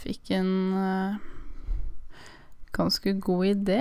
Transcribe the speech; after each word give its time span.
fikk 0.00 0.30
en 0.38 0.50
uh, 0.74 1.14
ganske 2.76 3.12
god 3.20 3.44
idé. 3.50 3.80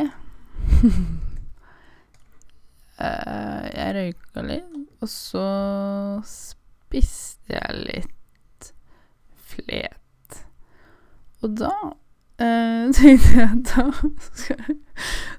uh, 2.99 3.65
jeg 3.79 3.95
røyka 3.97 4.43
litt, 4.45 4.75
og 4.99 5.09
så 5.11 5.45
spiste 6.27 7.55
jeg 7.55 7.79
litt 7.85 8.71
flet. 9.49 10.41
Og 11.39 11.55
da 11.61 11.71
uh, 11.87 12.83
tenkte 12.97 13.33
jeg 13.37 13.47
at 13.47 13.63
da 13.71 13.87
skal, 14.35 14.59
jeg- 14.67 14.79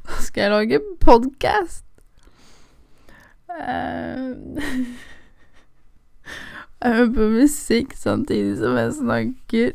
da 0.08 0.20
skal 0.24 0.42
jeg 0.46 0.54
lage 0.56 0.80
podkast. 1.04 1.84
jeg 6.80 6.94
hører 6.94 7.10
på 7.14 7.24
musikk 7.34 7.92
samtidig 7.98 8.54
som 8.60 8.76
jeg 8.78 8.92
snakker. 9.02 9.72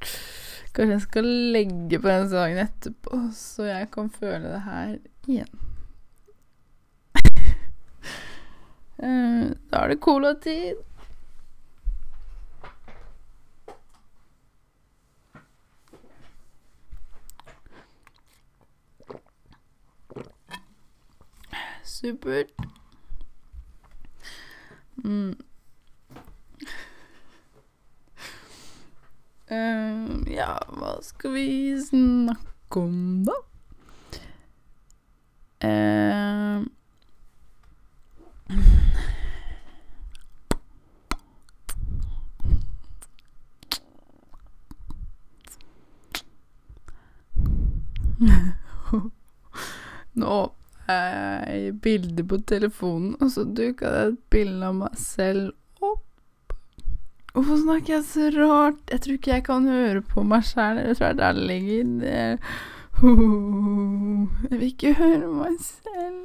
Kanskje 0.00 0.92
jeg 0.92 1.00
skal 1.06 1.24
legge 1.54 1.98
på 1.98 2.08
den 2.08 2.28
sangen 2.30 2.60
etterpå, 2.62 3.22
så 3.34 3.64
jeg 3.66 3.88
kan 3.94 4.10
føle 4.14 4.52
det 4.52 4.60
her 4.66 4.98
igjen. 5.28 5.64
Eh, 8.98 9.50
Da 9.70 9.78
er 9.84 9.88
det 9.92 10.00
cola-tid. 10.02 10.80
Supert. 21.84 22.50
Mm. 25.04 25.47
Eh, 29.50 30.06
ja, 30.36 30.58
hva 30.68 30.98
skal 31.02 31.32
vi 31.32 31.72
snakke 31.80 32.80
om, 32.82 33.24
da? 33.24 33.32
Uh, 35.64 36.64
Nå 50.18 50.52
er 50.88 51.48
jeg 51.48 51.80
bilde 51.80 52.24
på 52.28 52.36
telefonen, 52.44 53.16
og 53.20 53.30
så 53.32 53.44
dukka 53.48 53.90
det 53.94 54.04
et 54.12 54.20
bilde 54.32 54.66
av 54.68 54.74
meg 54.82 54.94
selv. 55.00 55.52
Hvorfor 57.38 57.56
snakker 57.62 57.92
jeg 57.94 58.04
så 58.04 58.30
rart? 58.34 58.78
Jeg 58.90 59.00
tror 59.00 59.12
ikke 59.14 59.30
jeg 59.30 59.44
kan 59.46 59.66
høre 59.70 60.00
på 60.02 60.22
meg 60.26 60.42
sjæl. 60.48 60.80
Jeg 60.82 60.96
tror 60.98 61.06
det 61.06 61.12
er 61.12 61.20
der 61.22 61.32
det 61.38 61.46
ligger. 61.46 61.84
Det- 62.02 62.40
Jeg 64.50 64.58
vil 64.58 64.66
ikke 64.72 64.94
høre 64.98 65.28
meg 65.32 65.54
selv. 65.62 66.18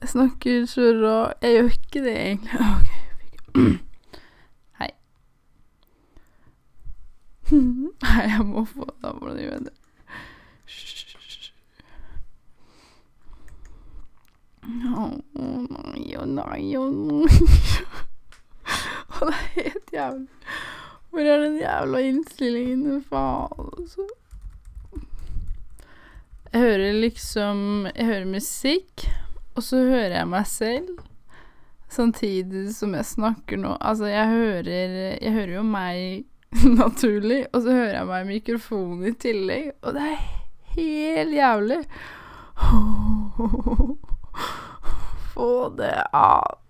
Jeg 0.00 0.08
snakker 0.08 0.66
så 0.66 0.82
rart 1.02 1.34
Jeg 1.42 1.52
gjør 1.54 1.70
ikke 1.70 2.02
det, 2.04 2.16
egentlig. 2.16 2.60
Ok. 2.76 2.90
Hei. 4.80 4.90
Nei, 8.02 8.22
jeg 8.34 8.44
må 8.46 8.64
få 8.68 8.84
Da 9.02 9.12
må 9.16 9.30
du 9.30 9.40
gjøre 9.46 9.62
det. 9.70 9.74
Å 14.66 15.06
nei, 15.38 16.16
å 16.18 16.24
nei, 16.26 16.64
å 16.76 16.84
nei. 16.90 17.30
Å, 19.20 19.30
det 19.30 19.34
er 19.36 19.50
helt 19.56 19.92
jævlig. 19.94 20.28
Hvor 21.10 21.28
er 21.32 21.42
den 21.46 21.58
jævla 21.60 22.00
innstillingen? 22.04 23.02
Faen, 23.08 23.68
altså. 23.72 24.06
Jeg 26.52 26.60
hører 26.62 26.98
liksom 27.00 27.58
Jeg 27.94 28.06
hører 28.06 28.28
musikk, 28.30 29.06
og 29.56 29.64
så 29.64 29.76
hører 29.76 30.18
jeg 30.18 30.28
meg 30.28 30.46
selv. 30.48 30.98
Samtidig 31.88 32.74
som 32.74 32.94
jeg 32.96 33.08
snakker 33.08 33.60
nå. 33.60 33.76
Altså, 33.80 34.06
jeg 34.10 34.28
hører 34.28 34.72
Jeg 35.22 35.32
hører 35.32 35.54
jo 35.56 35.62
meg 35.62 36.26
naturlig, 36.82 37.46
og 37.52 37.62
så 37.62 37.72
hører 37.72 37.96
jeg 37.98 38.10
meg 38.10 38.24
i 38.24 38.30
mikrofonen 38.34 39.08
i 39.08 39.14
tillegg, 39.20 39.72
og 39.82 39.96
det 39.96 40.04
er 40.12 40.20
helt 40.76 41.34
jævlig. 41.36 41.80
Få 45.34 45.50
det 45.76 45.96
av. 46.16 46.60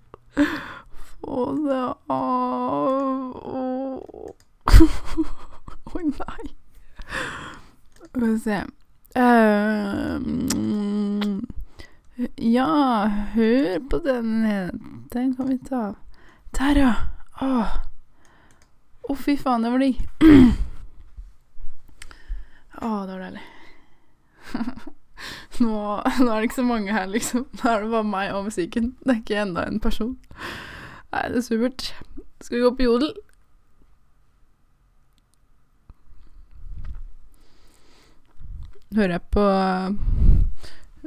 Det 1.26 1.94
av. 2.06 3.34
Å 5.92 6.00
nei. 6.06 6.44
Skal 7.98 8.20
vi 8.22 8.38
se. 8.38 8.58
Mm, 10.22 11.40
ja, 12.36 12.70
hør 13.34 13.80
på 13.90 13.98
den. 14.04 14.46
Den 15.12 15.36
kan 15.36 15.48
vi 15.48 15.58
ta. 15.58 15.94
Der, 16.58 16.76
ja. 16.76 16.94
Åh. 17.40 17.66
oh, 19.02 19.16
fy 19.16 19.36
faen, 19.36 19.62
det 19.62 19.70
var 19.70 19.78
digg. 19.82 19.98
Å, 22.80 23.02
det 23.06 23.12
var 23.12 23.20
deilig. 23.24 23.42
nå, 25.64 25.74
nå 26.20 26.30
er 26.30 26.38
det 26.38 26.46
ikke 26.46 26.60
så 26.62 26.68
mange 26.70 26.94
her, 26.94 27.10
liksom. 27.10 27.46
Nå 27.50 27.68
er 27.72 27.82
det 27.82 27.92
bare 27.92 28.10
meg 28.14 28.32
og 28.36 28.46
musikken. 28.48 28.94
Det 29.02 29.10
er 29.12 29.20
ikke 29.24 29.42
enda 29.42 29.66
en 29.66 29.82
person. 29.82 30.16
Nei, 31.16 31.30
det 31.32 31.38
er 31.40 31.44
supert. 31.46 31.82
Skal 32.44 32.58
vi 32.58 32.64
gå 32.66 32.70
på 32.76 32.84
jodel? 32.84 33.12
Hører 38.98 39.14
jeg 39.14 39.22
på 39.32 39.46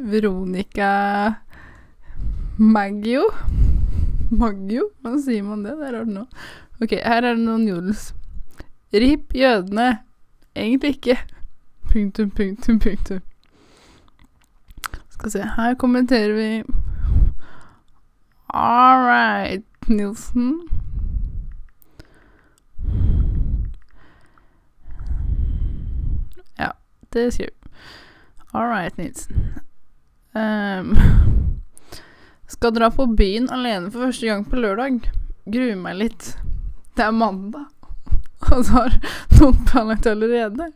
Veronica 0.09 0.89
Maggio? 2.57 3.27
Maggio? 4.33 4.89
Hvordan 4.97 5.21
sier 5.27 5.45
man 5.45 5.61
det? 5.67 5.77
Det 5.77 5.91
er 5.91 5.97
rart 5.99 6.11
nå. 6.15 6.25
Ok, 6.81 6.97
her 6.97 7.21
er 7.21 7.29
det 7.29 7.45
noen 7.45 7.69
jodels. 7.69 8.09
Rip 8.89 9.37
jødene. 9.37 9.91
Egentlig 10.57 10.95
ikke. 10.97 11.19
Punktum, 11.93 12.33
punktum, 12.33 12.81
punktum. 12.81 13.21
Skal 15.13 15.37
se, 15.37 15.45
her 15.53 15.77
kommenterer 15.77 16.33
vi 16.33 16.51
All 18.49 19.05
right, 19.05 19.68
Nilsen. 19.89 20.67
Ja, 26.57 26.73
det 27.09 27.31
sier 27.31 27.49
vi. 27.49 27.71
All 28.51 28.69
right, 28.69 28.97
Nilsen. 28.97 29.35
Um, 30.31 30.97
skal 32.47 32.73
dra 32.73 32.91
på 32.91 33.05
byen 33.05 33.49
alene 33.49 33.91
for 33.91 34.07
første 34.07 34.29
gang 34.29 34.45
på 34.45 34.61
lørdag. 34.61 35.09
Gruer 35.45 35.75
meg 35.77 35.97
litt. 35.97 36.33
Det 36.95 37.05
er 37.05 37.15
mandag, 37.15 37.65
og 38.51 38.65
så 38.65 38.83
har 38.83 38.97
noen 39.39 39.65
planlagt 39.69 40.09
allerede. 40.09 40.71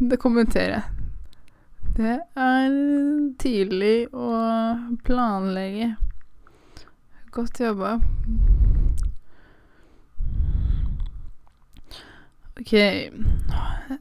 Det 0.00 0.20
kommenterer 0.20 0.78
jeg. 0.78 0.96
Det 2.00 2.16
er 2.38 2.76
tidlig 3.42 3.96
å 4.14 4.30
planlegge. 5.04 5.96
Godt 7.30 7.60
jobba. 7.60 8.00
Ok, 12.60 12.72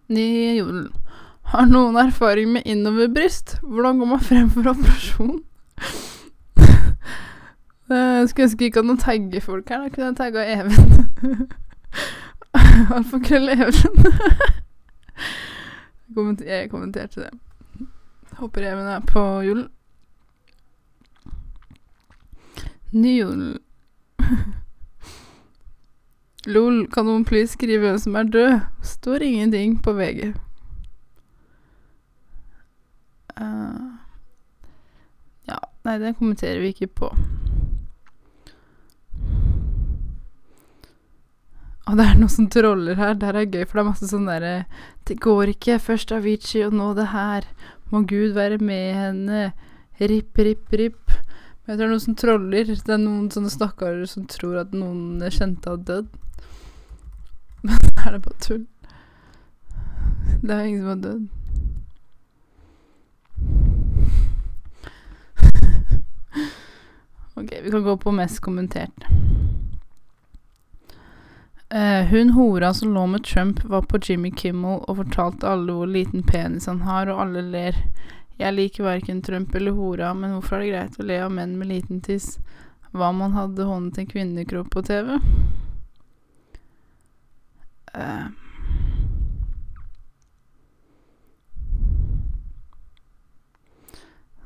ny 0.09 0.57
jodel. 0.57 0.87
Har 1.49 1.65
noen 1.69 1.95
erfaring 1.97 2.51
med 2.53 2.65
innoverbryst? 2.65 3.59
Hvordan 3.63 3.99
går 4.01 4.05
man 4.05 4.19
frem 4.19 4.49
for 4.53 4.69
operasjon? 4.73 5.39
Eh, 7.89 8.27
Skulle 8.29 8.45
ønske 8.45 8.67
ikke 8.67 8.77
hadde 8.83 8.87
noen 8.91 8.99
tagge 9.01 9.39
folk 9.41 9.71
her. 9.73 9.79
Da 9.81 9.89
kunne 9.89 10.11
jeg 10.11 10.17
tagga 10.19 10.43
Even. 10.45 11.07
Alfakrøll 12.99 13.49
Even. 13.49 13.95
Jeg 16.45 16.69
kommenterte 16.69 17.23
det. 17.23 17.31
Håper 18.37 18.67
Even 18.69 18.85
er 18.93 19.01
på 19.09 19.23
jodel. 19.41 19.65
Ny 22.91 23.17
jodel. 23.19 23.57
Lol, 26.49 26.85
kan 26.89 27.05
noen 27.05 27.25
please 27.27 27.53
skrive 27.53 27.83
hvem 27.83 27.99
som 28.01 28.15
er 28.17 28.29
død? 28.33 28.53
Står 28.85 29.25
ingenting 29.25 29.75
på 29.83 29.93
VG. 29.93 30.31
Uh, 33.39 33.99
ja, 35.47 35.59
nei, 35.85 35.99
det 36.01 36.15
kommenterer 36.17 36.63
vi 36.63 36.73
ikke 36.73 36.89
på. 37.03 37.11
Og 41.89 41.97
det 41.97 42.05
er 42.05 42.17
noen 42.17 42.33
som 42.33 42.49
troller 42.53 42.97
her. 42.97 43.15
Det 43.17 43.29
her 43.29 43.37
er 43.39 43.47
gøy, 43.49 43.63
for 43.65 43.79
det 43.79 43.83
er 43.83 43.89
masse 43.91 44.09
sånn 44.09 44.27
derre 44.29 44.53
Det 45.09 45.17
går 45.21 45.53
ikke. 45.55 45.79
Først 45.81 46.13
Avicii, 46.13 46.65
og 46.67 46.75
nå 46.77 46.91
det 46.97 47.09
her. 47.13 47.47
Må 47.93 48.03
Gud 48.09 48.33
være 48.37 48.59
med 48.61 48.93
henne. 48.97 49.47
Ripp, 49.99 50.37
ripp, 50.37 50.69
ripp. 50.73 51.19
Jeg 51.69 51.77
tror 51.77 51.83
det 51.83 51.85
er 51.85 51.91
noen 51.93 52.01
som 52.01 52.15
troller. 52.17 52.65
Det 52.65 52.93
er 52.95 52.97
noen 52.97 53.27
sånne 53.29 53.49
stakkarer 53.53 54.07
som 54.09 54.23
tror 54.25 54.55
at 54.57 54.71
noen 54.73 55.21
kjente 55.29 55.69
har 55.69 55.77
dødd. 55.85 56.07
Men 57.61 57.77
er 57.77 58.15
det 58.15 58.21
bare 58.25 58.41
tull. 58.41 58.63
Det 60.41 60.49
er 60.55 60.63
ingen 60.65 60.81
som 60.81 60.89
har 60.89 61.03
dødd. 61.03 61.29
ok, 67.37 67.53
vi 67.61 67.69
kan 67.69 67.85
gå 67.85 67.95
på 68.01 68.17
mest 68.17 68.41
kommentert. 68.41 69.05
Uh, 71.69 72.01
hun 72.09 72.33
hora 72.33 72.73
som 72.73 72.97
lå 72.97 73.05
med 73.13 73.21
Trump, 73.29 73.61
var 73.69 73.85
på 73.85 74.01
Jimmy 74.01 74.33
Kimmel 74.33 74.81
og 74.89 74.97
fortalte 75.03 75.45
alle 75.45 75.69
hvor 75.69 75.85
liten 75.85 76.25
penis 76.25 76.65
han 76.65 76.81
har, 76.81 77.13
og 77.13 77.21
alle 77.27 77.45
ler. 77.45 77.77
Jeg 78.39 78.55
liker 78.55 78.85
verken 78.87 79.21
Trump 79.21 79.55
eller 79.55 79.75
hora, 79.75 80.13
men 80.15 80.37
hvorfor 80.37 80.57
er 80.57 80.61
det 80.63 80.69
greit 80.71 80.99
å 81.01 81.07
le 81.07 81.17
av 81.25 81.33
menn 81.35 81.57
med 81.59 81.67
liten 81.73 81.99
tiss? 81.99 82.37
Hva 82.93 83.11
om 83.11 83.19
han 83.25 83.35
hadde 83.35 83.67
håndet 83.67 83.99
en 83.99 84.07
kvinnekropp 84.09 84.69
på 84.71 84.83
TV? 84.87 85.17
Uh. 87.91 88.29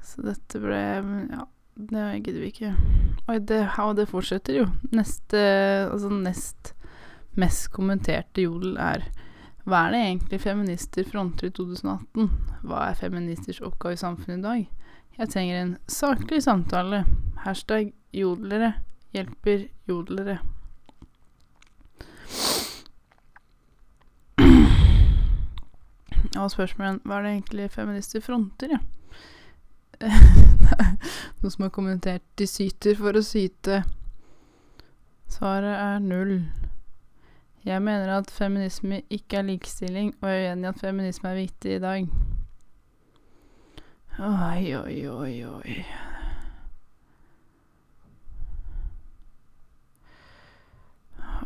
Så 0.04 0.26
dette 0.26 0.62
ble 0.62 0.82
Ja, 0.82 1.46
det 1.76 2.08
gidder 2.26 2.42
vi 2.42 2.50
ikke. 2.50 2.74
Oi, 3.30 3.38
det, 3.40 3.62
og 3.82 3.96
det 3.98 4.10
fortsetter 4.10 4.64
jo. 4.64 4.70
Neste 4.92 5.44
Altså 5.90 6.10
nest 6.14 6.74
mest 7.40 7.72
kommenterte 7.74 8.44
jodel 8.46 8.76
er 8.78 9.08
Hva 9.64 9.86
er 9.86 9.94
det 9.94 10.00
egentlig 10.04 10.42
feminister 10.44 11.06
fronter 11.08 11.48
i 11.48 11.54
2018? 11.56 12.32
Hva 12.68 12.88
er 12.90 12.98
feministers 13.00 13.62
oppgave 13.64 13.96
i 13.96 14.02
samfunnet 14.02 14.42
i 14.42 14.48
dag? 14.48 14.64
Jeg 15.18 15.30
trenger 15.30 15.60
en 15.62 15.78
saklig 15.88 16.42
samtale. 16.44 17.06
Hashtag 17.46 17.94
jodlere 18.14 18.74
hjelper 19.14 19.68
jodlere. 19.88 20.40
Og 26.34 26.50
spørsmålet 26.52 27.04
hva 27.06 27.20
er 27.20 27.26
det 27.26 27.34
egentlig 27.38 27.70
feminister 27.72 28.24
fronter, 28.26 28.74
ja? 28.74 28.82
Noen 31.40 31.52
som 31.54 31.64
har 31.64 31.72
kommentert 31.76 32.26
'de 32.36 32.48
syter 32.50 32.98
for 32.98 33.16
å 33.16 33.22
syte'. 33.24 33.84
Svaret 35.30 35.78
er 35.78 36.00
null. 36.04 36.34
Jeg 37.66 37.82
mener 37.82 38.18
at 38.18 38.32
feminisme 38.32 39.02
ikke 39.10 39.38
er 39.38 39.42
likestilling, 39.42 40.16
og 40.22 40.30
jeg 40.30 40.46
er 40.46 40.52
uenig 40.52 40.66
i 40.66 40.68
at 40.68 40.80
feminisme 40.80 41.30
er 41.30 41.36
viktig 41.36 41.76
i 41.76 41.80
dag. 41.80 42.08
Oi, 44.20 44.74
oi, 44.76 45.08
oi, 45.08 45.46
oi. 45.46 45.86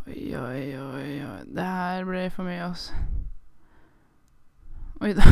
Oi, 0.08 0.36
oi, 0.36 0.80
oi, 0.80 1.12
oi. 1.28 1.44
Det 1.56 1.64
her 1.64 2.04
ble 2.10 2.25
for 2.34 2.50
mye, 2.50 2.66
altså. 2.66 2.94
Oi 5.02 5.14
da. 5.14 5.30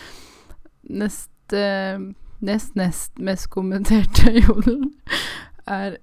Neste 1.02 1.62
Nest 2.40 2.74
nest 2.74 3.18
mest 3.20 3.50
kommenterte 3.52 4.32
jodel 4.46 4.86
er 5.68 5.98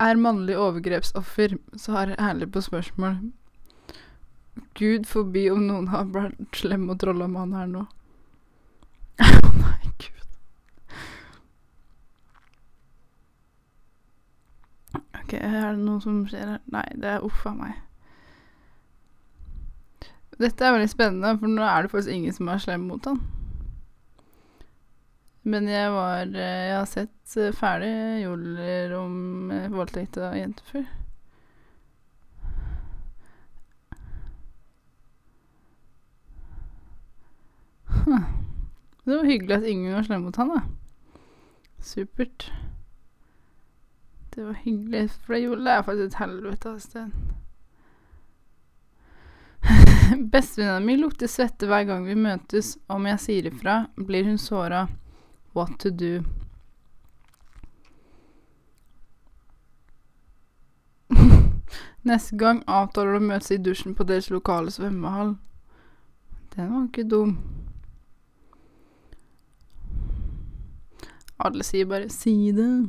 Er 0.00 0.16
mannlig 0.16 0.56
overgrepsoffer. 0.58 1.54
Så 1.76 1.92
har 1.92 2.06
jeg 2.06 2.16
ærlig 2.18 2.52
på 2.52 2.60
spørsmål. 2.60 3.20
Gud 4.74 5.06
forbi 5.08 5.46
om 5.52 5.62
noen 5.66 5.88
har 5.92 6.08
vært 6.12 6.56
slem 6.56 6.86
mot 6.88 7.02
han 7.04 7.54
her 7.56 7.68
nå. 7.70 7.86
Å 9.48 9.52
nei, 9.56 9.92
gud. 10.02 10.26
Ok, 15.22 15.36
er 15.38 15.72
det 15.72 15.80
noe 15.80 16.00
som 16.04 16.22
skjer 16.28 16.54
her? 16.54 16.62
Nei, 16.72 16.86
det 17.00 17.14
er 17.14 17.24
uff 17.24 17.46
a 17.48 17.54
meg. 17.56 17.78
Dette 20.40 20.64
er 20.66 20.74
veldig 20.74 20.90
spennende, 20.90 21.36
for 21.38 21.52
nå 21.52 21.62
er 21.64 21.84
det 21.84 21.92
faktisk 21.92 22.12
ingen 22.16 22.34
som 22.36 22.48
er 22.50 22.60
slem 22.64 22.88
mot 22.88 23.04
han. 23.08 23.20
Men 25.42 25.66
jeg 25.66 25.90
var 25.90 26.28
Jeg 26.38 26.74
har 26.76 26.86
sett 26.86 27.38
ferdig 27.58 27.94
joler 28.22 28.92
om 29.00 29.14
voldtekt 29.74 30.20
av 30.22 30.36
jenter 30.38 30.68
før. 30.68 30.90
Det 39.04 39.16
var 39.16 39.24
hyggelig 39.24 39.56
at 39.56 39.68
ingen 39.68 39.94
var 39.94 40.02
slem 40.06 40.22
mot 40.22 40.36
han, 40.36 40.48
da. 40.48 40.60
Supert. 41.82 42.52
Det 44.34 44.44
var 44.44 44.52
hyggelig, 44.52 45.10
for 45.26 45.34
jodel 45.36 45.66
er 45.66 45.82
faktisk 45.82 46.06
et 46.06 46.20
helvete 46.22 46.70
av 46.70 46.78
sted. 46.80 47.10
Bestevenninna 50.32 50.80
mi 50.80 50.96
lukter 50.96 51.26
svette 51.26 51.66
hver 51.68 51.84
gang 51.84 52.06
vi 52.06 52.14
møtes. 52.16 52.78
Om 52.86 53.06
jeg 53.10 53.20
sier 53.20 53.46
ifra, 53.50 53.74
blir 53.96 54.24
hun 54.24 54.38
såra. 54.38 54.86
What 55.52 55.78
to 55.82 55.90
do? 55.90 56.22
Neste 62.08 62.36
gang 62.36 62.62
avtaler 62.66 63.12
du 63.12 63.18
å 63.20 63.28
møtes 63.34 63.52
i 63.52 63.60
dusjen 63.60 63.94
på 63.98 64.06
deres 64.08 64.30
lokale 64.32 64.70
svømmehall. 64.72 65.36
Den 66.56 66.72
var 66.72 66.88
ikke 66.88 67.04
dum. 67.08 67.36
Alle 71.42 71.64
sier 71.66 71.86
bare 71.90 72.08
'si 72.08 72.52
det'. 72.52 72.88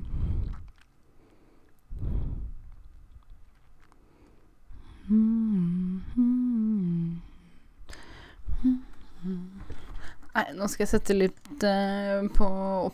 Nei, 10.34 10.46
nå 10.58 10.68
skal 10.68 10.84
jeg 10.84 10.90
sette 10.90 11.14
litt 11.14 11.66
uh, 11.66 12.26
på, 12.34 12.48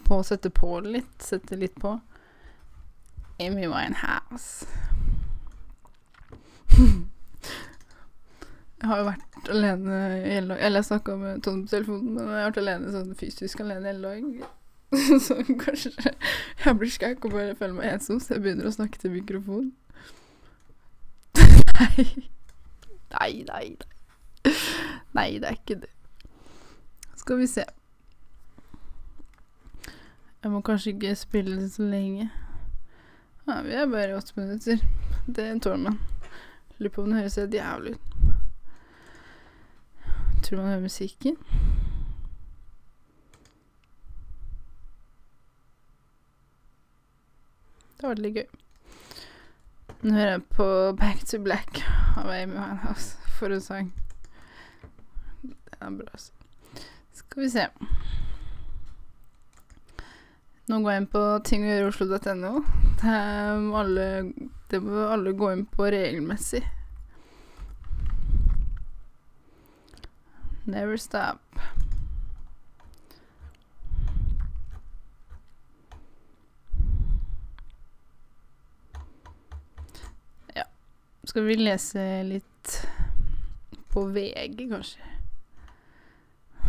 på 0.07 0.23
Sette 0.27 0.49
på 0.49 0.79
litt. 0.83 1.21
Sette 1.23 1.55
litt 1.55 1.75
på. 1.79 1.99
Amy 3.39 3.67
Winehouse. 3.67 4.67
jeg 8.79 8.87
har 8.87 8.97
jo 8.99 9.05
vært 9.07 9.51
alene 9.51 9.99
hele 10.25 10.47
dag. 10.53 10.59
Eller 10.59 10.79
jeg 10.81 10.89
snakka 10.91 11.15
med 11.19 11.43
Tone 11.43 11.63
på 11.63 11.71
telefonen, 11.75 12.15
men 12.15 12.27
jeg 12.27 12.41
har 12.41 12.49
vært 12.49 12.63
alene 12.63 12.95
sånn 12.95 13.15
fysisk 13.19 13.63
alene 13.63 13.93
hele 13.93 14.11
dag. 14.11 14.58
så 15.25 15.37
kanskje 15.59 15.91
jeg 16.65 16.77
blir 16.79 16.89
skakk 16.89 17.25
og 17.25 17.31
bare 17.35 17.55
føler 17.55 17.77
meg 17.77 17.93
ensom, 17.93 18.19
så 18.19 18.33
jeg 18.35 18.45
begynner 18.45 18.69
å 18.69 18.73
snakke 18.73 19.01
til 19.01 19.13
mikrofon. 19.13 19.71
nei. 21.79 22.07
Nei, 23.09 23.31
nei, 23.47 23.65
nei. 23.77 24.53
Nei, 25.13 25.39
det 25.41 25.47
er 25.49 25.57
ikke 25.57 25.79
det. 25.81 25.89
Skal 27.17 27.37
vi 27.37 27.47
se. 27.47 27.63
Jeg 30.43 30.51
må 30.51 30.61
kanskje 30.61 30.93
ikke 30.93 31.15
spille 31.15 31.61
det 31.61 31.71
så 31.73 31.83
lenge. 31.83 32.29
Ja, 33.47 33.61
vi 33.61 33.73
er 33.73 33.89
bare 33.89 34.09
i 34.09 34.13
åtte 34.13 34.33
minutter. 34.35 34.77
Det 35.27 35.61
tåler 35.61 35.77
man. 35.77 35.99
Lurer 36.77 36.93
på 36.95 37.01
om 37.03 37.09
det 37.09 37.19
høres 37.19 37.35
helt 37.35 37.53
jævlig 37.53 37.93
ut. 37.93 37.99
Tror 40.43 40.57
man 40.57 40.67
hører 40.67 40.81
musikken. 40.81 41.35
Det 47.99 48.07
var 48.07 48.13
veldig 48.15 48.29
gøy. 48.31 48.45
Nå 49.99 50.13
hører 50.15 50.29
jeg 50.31 50.43
på 50.55 50.65
Back 50.95 51.25
to 51.27 51.37
Black 51.43 51.81
av 52.15 52.29
Amy 52.31 52.55
Winehouse 52.55 53.17
for 53.35 53.51
en 53.51 53.59
sang. 53.61 53.89
Den 55.43 55.81
er 55.81 55.97
bra, 55.97 56.13
altså. 56.13 56.31
Skal 57.19 57.43
vi 57.43 57.49
se. 57.51 57.65
Nå 60.69 60.79
går 60.79 60.91
jeg 60.93 61.01
inn 61.01 61.09
på 61.11 61.23
ting 61.43 61.65
å 61.67 61.73
gjøre 61.73 61.89
oslo.no. 61.91 62.53
Det 64.71 64.79
må 64.85 65.03
alle, 65.09 65.33
gå 65.35 65.51
inn 65.51 65.65
på 65.67 65.91
regelmessig. 65.91 66.63
Never 70.69 70.95
stop. 70.95 71.43
Skal 81.29 81.45
vi 81.45 81.59
lese 81.59 82.05
litt 82.25 82.75
på 83.93 84.05
VG, 84.15 84.65
kanskje? 84.71 85.01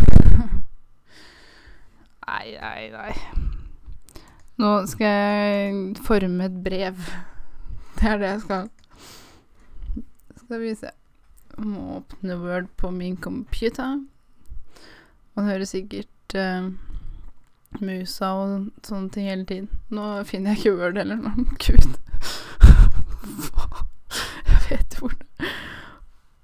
Nei, 2.31 2.47
nei, 2.61 2.91
nei. 2.93 3.15
Nå 4.61 4.69
skal 4.87 5.07
jeg 5.09 5.97
forme 6.05 6.45
et 6.47 6.57
brev. 6.65 7.01
Det 7.97 8.07
er 8.07 8.21
det 8.21 8.29
jeg 8.29 8.41
skal. 8.45 8.69
Skal 10.37 10.61
vi 10.61 10.75
se. 10.77 10.91
Må 11.59 11.97
åpne 11.97 12.37
Word 12.43 12.69
på 12.77 12.91
min 12.93 13.17
computer. 13.17 13.99
Man 15.35 15.49
hører 15.49 15.65
sikkert 15.65 16.37
uh, 16.37 16.69
musa 17.81 18.31
og 18.37 18.69
sånne 18.85 19.11
ting 19.15 19.29
hele 19.31 19.49
tiden. 19.49 19.71
Nå 19.89 20.23
finner 20.29 20.53
jeg 20.53 20.59
ikke 20.61 20.77
Word 20.83 21.01
heller 21.01 21.19
nå. 21.25 21.35
Gud. 21.65 21.97
jeg 24.51 24.61
vet 24.69 24.99
hvor 25.01 25.17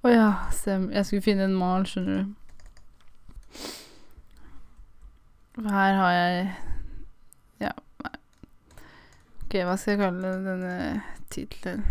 Å 0.06 0.08
ja, 0.12 0.30
stem. 0.50 0.55
Jeg 0.66 1.06
skulle 1.06 1.22
finne 1.22 1.44
en 1.44 1.54
mal, 1.54 1.86
skjønner 1.86 2.22
du. 2.22 2.34
Her 5.62 5.94
har 5.94 6.12
jeg 6.12 6.54
Ja, 7.60 7.70
nei. 8.04 8.12
Ok, 9.44 9.54
hva 9.64 9.76
skal 9.76 9.92
jeg 9.92 9.98
kalle 10.02 10.44
denne 10.44 11.02
tittelen? 11.30 11.84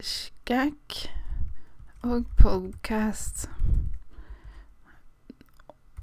Skækk 0.00 1.10
og 2.02 2.24
podcast. 2.38 3.50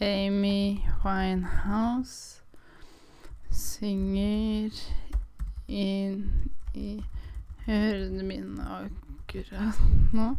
Amy 0.00 0.78
Winehouse 1.04 2.42
synger 3.50 4.70
inn 5.68 6.50
i 6.74 7.04
ørene 7.68 8.22
mine 8.26 8.66
akkurat 8.66 9.78
nå 10.12 10.34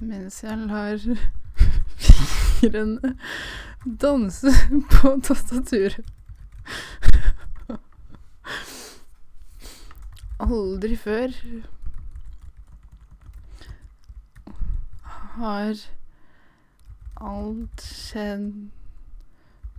mens 0.00 0.42
jeg 0.44 0.58
lar 0.68 1.00
fingrene 2.56 3.14
danse 3.84 4.52
på 4.90 5.14
tastaturet. 5.24 6.04
Aldri 10.36 10.96
før 11.00 11.32
har 15.36 15.78
alt 17.16 17.84
skjedd 17.84 18.50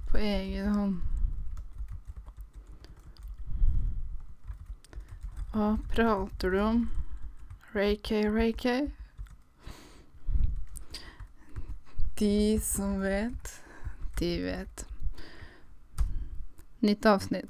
på 0.10 0.18
egen 0.22 0.74
hånd. 0.74 0.98
Hva 5.54 5.70
prater 5.94 6.54
du 6.54 6.60
om? 6.62 6.82
Ray 7.74 7.98
K, 7.98 8.26
Ray 8.30 8.54
K? 8.54 8.80
De 12.18 12.60
som 12.64 13.02
vet, 13.02 13.64
de 14.20 14.42
vet. 14.42 14.86
Nytt 16.80 17.06
avsnitt. 17.06 17.50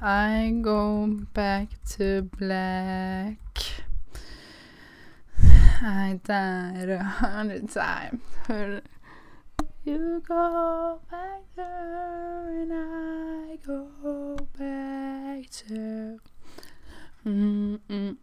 I 0.00 0.50
go 0.62 1.06
back 1.34 1.68
to 1.96 2.22
black. 2.38 3.82
I 5.82 6.20
died 6.22 6.88
a 6.88 7.02
hundred 7.02 7.68
times. 7.68 8.22
You 9.84 10.22
go 10.28 11.00
back 11.10 11.42
there 11.56 12.60
and 12.60 12.72
I 12.72 13.58
go 13.66 14.36
back 14.56 15.50
to. 15.66 16.20
Mm, 17.26 17.80
mm, 17.88 18.16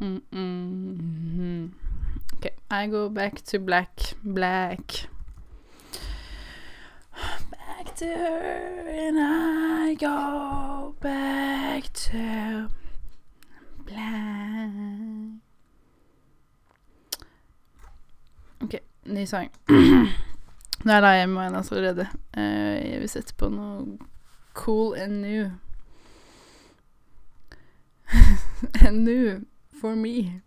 mm, 0.00 1.70
mm. 2.40 2.50
I 2.70 2.86
go 2.86 3.08
back 3.08 3.42
to 3.46 3.58
black, 3.58 4.14
black. 4.24 5.06
Back 7.50 7.94
to 7.96 8.06
her 8.06 8.88
and 8.88 9.18
I 9.20 9.94
go 9.94 10.94
back 11.00 11.92
to 11.92 12.70
black. 13.84 14.70
Ok, 18.62 18.80
ny 19.04 19.24
sang. 19.24 19.50
Nå 20.86 20.92
er 20.92 21.00
lei 21.02 21.26
meg 21.26 21.48
igjen 21.48 21.56
allerede. 21.60 22.06
Uh, 22.36 22.76
jeg 22.90 23.00
vil 23.00 23.08
sette 23.10 23.34
på 23.38 23.48
noe 23.50 23.98
cool 24.54 24.94
and 24.94 25.20
new. 25.22 25.50
and 28.86 29.04
new 29.04 29.44
for 29.80 29.94
me. 29.96 30.42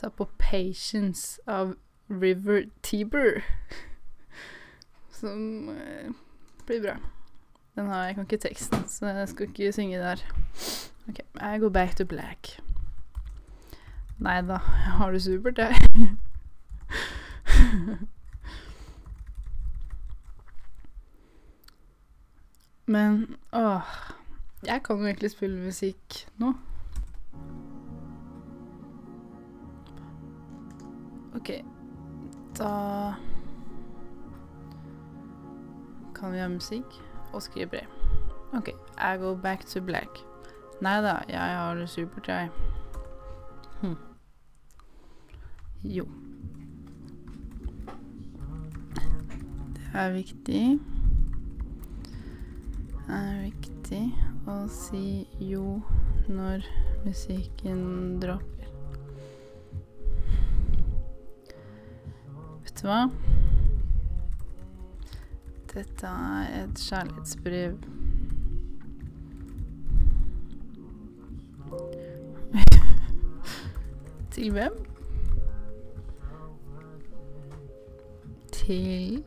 Tar 0.00 0.08
på 0.08 0.24
Patience 0.38 1.40
av 1.46 1.74
River 2.08 2.64
Tiber. 2.82 3.42
Som 5.20 5.68
eh, 5.68 6.10
blir 6.66 6.80
bra. 6.82 6.96
Den 7.74 7.86
har 7.86 8.04
jeg 8.04 8.14
kan 8.14 8.24
ikke 8.24 8.36
teksten, 8.48 8.88
så 8.88 9.06
jeg 9.06 9.28
skal 9.28 9.48
ikke 9.48 9.72
synge 9.72 9.98
der. 9.98 10.22
Ok, 11.08 11.18
I 11.40 11.58
go 11.60 11.68
back 11.68 11.96
to 11.96 12.04
black. 12.04 12.60
Nei 14.18 14.40
da, 14.40 14.52
jeg 14.52 14.96
har 15.00 15.10
det 15.10 15.22
supert, 15.22 15.58
jeg. 15.64 15.76
Men 22.86 23.36
åh 23.52 23.82
Jeg 24.66 24.82
kan 24.82 24.96
jo 24.98 25.06
egentlig 25.06 25.30
spille 25.30 25.60
musikk 25.64 26.26
nå. 26.36 26.54
OK. 31.40 31.64
Da 32.58 33.14
kan 36.14 36.32
vi 36.32 36.38
ha 36.38 36.48
musikk 36.48 36.84
og 37.32 37.42
skrive 37.42 37.66
brev. 37.66 37.86
OK. 38.52 38.68
I 38.98 39.16
go 39.16 39.34
back 39.36 39.64
to 39.66 39.80
black. 39.80 40.08
Nei 40.80 41.00
da, 41.02 41.20
jeg 41.28 41.38
har 41.40 41.74
det 41.74 41.88
supert, 41.88 42.28
jeg. 42.28 42.48
Hm. 43.80 43.96
Jo. 45.84 46.04
Det 49.74 49.94
er 49.94 50.12
viktig 50.12 50.78
Det 53.06 53.16
er 53.16 53.40
viktig 53.42 54.02
å 54.46 54.60
si 54.70 55.26
jo 55.40 55.80
når 56.28 56.64
musikken 57.04 58.20
dropper. 58.22 58.49
Vet 62.80 62.86
du 62.86 62.92
hva? 62.94 63.02
Dette 65.68 66.08
er 66.08 66.62
et 66.62 66.78
kjærlighetsbrev. 66.80 67.74
Til 74.32 74.48
hvem? 74.56 74.74
Til 78.52 79.24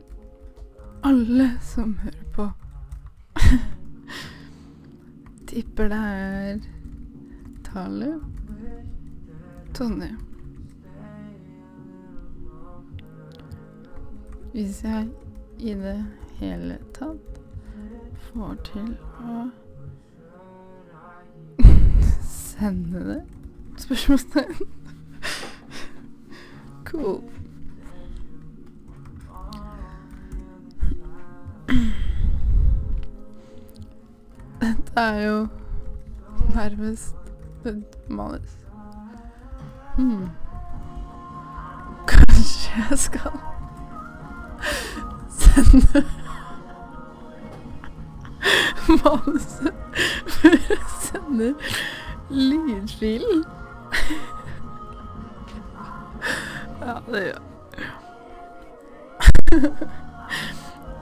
alle 1.04 1.58
som 1.62 1.98
hører 2.02 2.26
på. 2.34 2.50
Tipper 5.46 5.88
det 5.94 6.02
er 6.02 6.58
tale. 7.70 8.20
Tonje. 9.74 10.23
Hvis 14.54 14.84
jeg 14.84 15.08
i 15.58 15.74
det 15.74 16.06
hele 16.36 16.78
tatt 16.94 17.38
får 18.22 18.52
til 18.68 18.92
å 19.18 19.46
sende 22.22 23.00
det? 23.08 23.16
Spørsmålstegn. 23.82 24.68
Cool. 26.86 27.18
Dette 34.62 35.02
er 35.02 35.18
jo 35.24 35.40
nærmest 36.54 37.34
manus. 38.08 38.54
Hmm. 39.98 40.30
Kanskje 42.06 42.86
jeg 42.90 42.98
skal 43.08 43.53
sende 45.54 46.04
manuset 48.88 49.74
sender 51.00 51.54
lydfilen. 52.30 53.44
Ja, 56.80 56.94
det 57.12 57.22
gjør. 57.24 57.42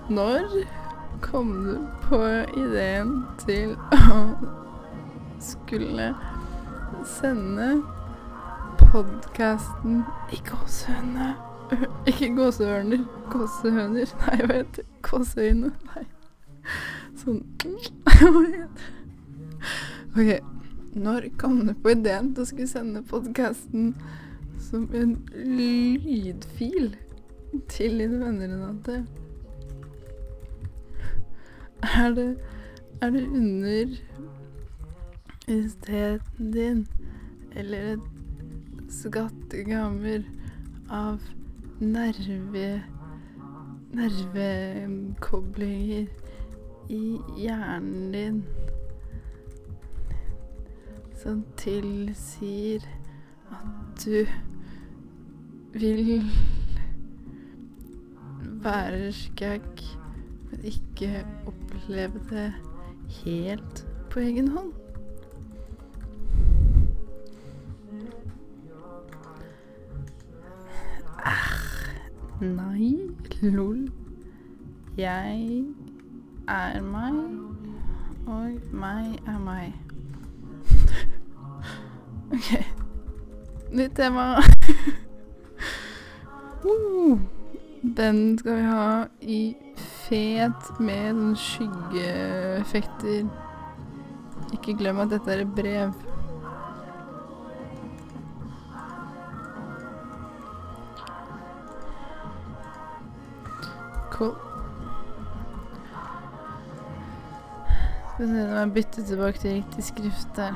Når 0.08 0.42
kom 1.22 1.64
du 1.64 1.78
på 2.02 2.20
ideen 2.56 3.26
til 3.46 3.76
å 3.96 4.18
skulle 5.40 6.12
sende 7.08 7.70
podkasten 8.78 10.04
i 10.34 10.42
gåsehudene 10.50 11.32
Ikke 12.10 12.28
gåsehørner. 12.36 13.04
Gåsehøner. 13.32 14.10
Nei, 14.26 14.38
hva 14.46 14.58
heter 14.58 14.82
det? 14.82 14.88
Gåseøyne. 15.06 15.70
Nei. 15.92 16.04
Sånn 17.20 17.40
OK. 20.12 20.30
Når 20.92 21.30
kom 21.40 21.62
du 21.66 21.72
på 21.80 21.94
ideen 21.94 22.34
til 22.34 22.44
å 22.44 22.50
skulle 22.50 22.68
sende 22.68 23.00
podkasten 23.08 23.94
som 24.60 24.84
en 24.96 25.14
lydfil 25.32 26.92
til 27.72 28.02
dine 28.02 28.20
venner, 28.20 28.52
Renate? 28.52 28.96
Er 31.82 32.12
det 32.16 32.30
Er 33.02 33.10
det 33.10 33.22
under 33.26 33.86
isteden 35.48 36.52
din 36.52 36.86
eller 37.56 37.94
et 37.94 38.92
skattekammer 38.92 40.22
av 40.88 41.18
nerve 41.82 42.82
nervekoblinger 43.92 46.06
i 46.88 47.18
hjernen 47.36 48.12
din 48.12 48.44
som 51.22 51.44
tilsier 51.56 52.80
at 53.50 54.04
du 54.04 54.26
vil 55.72 56.22
være 58.62 59.12
skakk, 59.12 59.82
men 60.50 60.64
ikke 60.64 61.26
oppleve 61.46 62.20
det 62.30 62.52
helt 63.24 63.86
på 64.10 64.20
egen 64.20 64.48
hånd. 64.48 64.81
Nei, 72.42 72.96
lol. 73.42 73.88
Jeg 74.96 75.64
er 76.48 76.80
meg, 76.82 77.14
og 78.26 78.74
meg 78.74 79.20
er 79.30 79.38
meg. 79.38 79.72
OK. 82.34 82.50
Nytt 83.70 83.94
tema. 83.94 84.42
uh, 86.66 87.18
den 87.98 88.38
skal 88.38 88.56
vi 88.56 88.62
ha 88.72 89.06
i 89.22 89.40
fet 90.08 90.72
med 90.82 91.14
sånn 91.14 91.36
skyggeeffekter. 91.46 93.30
Ikke 94.50 94.74
glem 94.82 94.98
at 95.06 95.14
dette 95.14 95.30
er 95.30 95.46
et 95.46 95.54
brev. 95.62 96.11
Skal 108.14 108.26
vi 108.28 108.32
se 108.32 108.48
må 108.48 108.56
jeg 108.58 108.72
bytter 108.72 109.04
tilbake 109.04 109.38
til 109.38 109.50
riktig 109.50 109.84
skrift 109.84 110.28
der. 110.36 110.54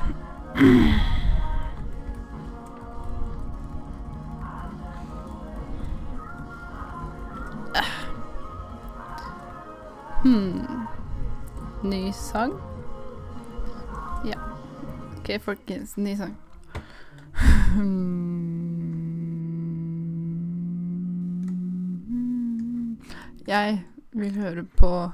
Hmm. 10.24 10.86
Ny 11.84 12.10
sang? 12.12 12.52
Ja. 14.26 14.38
OK, 15.18 15.40
folkens. 15.40 15.96
Ny 15.96 16.14
sang. 16.16 16.36
Jeg 23.46 23.84
vil 24.12 24.34
høre 24.34 24.64
på 24.64 25.10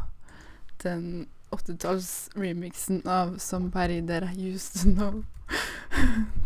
den 0.82 1.26
80-talls-remixen 1.52 3.02
av 3.06 3.38
'Somebody 3.38 4.00
That 4.06 4.22
I 4.22 4.52
Used 4.54 4.80
To 4.82 4.88
Know'. 4.88 5.24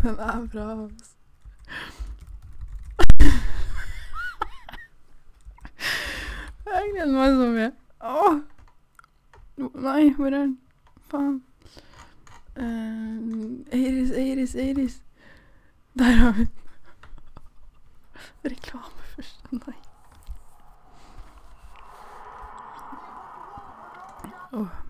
Den 0.02 0.18
er 0.18 0.46
bra, 0.52 0.70
altså. 0.82 1.12
Jeg 6.66 6.90
gleder 6.94 7.12
meg 7.12 7.30
så 7.34 7.48
mye. 7.54 7.72
Åh! 8.00 8.40
Nei, 9.74 10.12
hvor 10.14 10.26
er 10.26 10.30
den? 10.30 10.58
Faen. 11.10 11.42
Uh, 12.56 13.62
Eiris, 13.72 14.10
Eiris, 14.10 14.54
Iris. 14.54 15.02
Der 15.98 16.04
har 16.04 16.32
vi 16.32 16.38
den. 16.38 16.50
Reklame 18.44 19.02
først. 19.14 19.52
Nei. 19.52 19.74
Åh. 24.52 24.85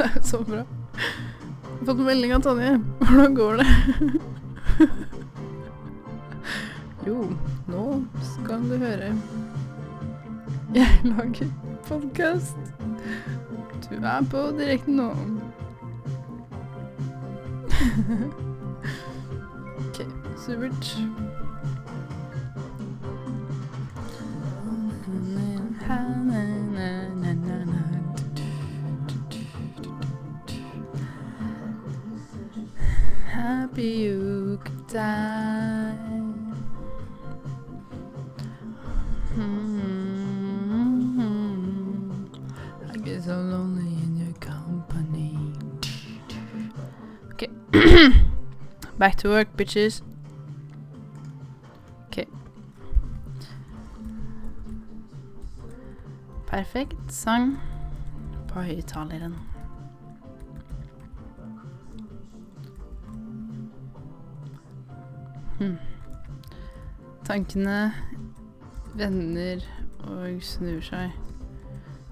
Det 0.00 0.06
er 0.16 0.22
så 0.22 0.38
bra. 0.44 0.56
Jeg 0.56 1.78
har 1.78 1.86
fått 1.86 1.98
melding 2.04 2.32
av 2.32 2.42
Tonje. 2.44 2.70
Hvordan 3.04 3.34
går 3.36 3.58
det? 3.60 3.66
jo, 7.08 7.16
nå 7.68 7.82
skal 8.30 8.64
du 8.70 8.78
høre. 8.80 9.10
Jeg 10.72 11.02
lager 11.04 11.52
podkast. 11.88 12.72
Du 13.90 13.98
er 13.98 14.24
på 14.32 14.46
direkten 14.56 15.02
nå. 15.02 15.10
OK, 19.84 20.00
supert. 20.46 20.94
Back 49.00 49.16
to 49.16 49.30
work, 49.30 49.56
bitches. 49.56 50.02
OK. 52.06 52.28
Perfekt 56.46 57.12
sang 57.12 57.58
på 58.48 58.60
høyttaleren. 58.60 59.36
Hmm. 65.58 65.78
Tankene 67.24 67.92
vender 68.94 69.60
og 69.98 70.42
snur 70.42 70.80
seg. 70.84 71.10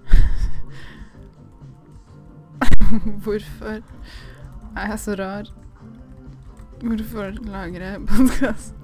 Hvorfor 3.23 3.81
er 4.77 4.89
jeg 4.89 4.99
så 4.99 5.15
rar? 5.21 5.68
Hvorfor 6.83 7.31
lager 7.31 7.91
jeg 7.91 8.01
podkast? 8.07 8.75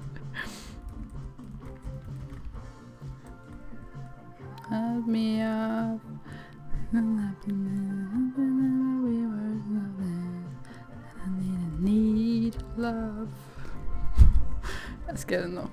Jeg 15.07 15.19
skrev 15.19 15.41
det 15.41 15.53
nå. 15.53 15.67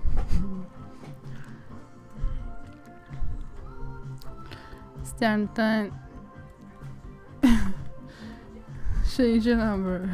Stjernetegn 5.05 5.93
Change 9.13 9.51
your 9.51 9.57
number. 9.57 10.09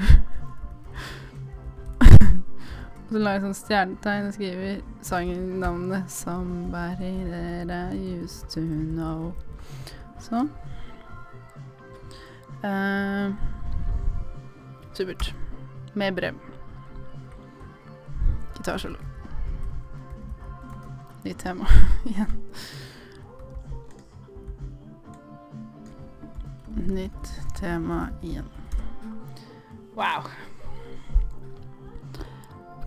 Og 3.08 3.14
så 3.14 3.20
la 3.22 3.30
jeg 3.32 3.40
sånn 3.40 3.54
stjernetegn 3.56 4.26
og 4.28 4.34
skriver 4.36 4.80
sangnavnet 5.08 6.10
'Somebody 6.12 7.12
that 7.30 7.70
I 7.72 7.96
used 7.96 8.50
to 8.52 8.60
know'. 8.60 9.32
Sånn. 10.20 10.50
Uh, 12.60 13.32
supert. 14.92 15.32
Med 15.94 16.14
brev. 16.14 16.34
Gitarsolo. 18.56 18.98
Nytt 21.24 21.38
tema 21.38 21.64
igjen. 22.10 22.36
nytt 26.88 27.32
tema 27.56 28.08
igjen. 28.22 28.44
Wow. 29.94 30.30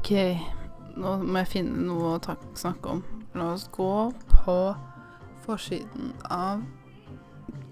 OK, 0.01 0.15
nå 0.97 1.11
må 1.21 1.43
jeg 1.43 1.47
finne 1.51 1.83
noe 1.85 2.15
å 2.15 2.35
snakke 2.57 2.89
om. 2.89 3.01
La 3.37 3.51
oss 3.53 3.67
gå 3.69 4.09
på 4.31 4.55
forsiden 5.43 6.15
av 6.25 6.63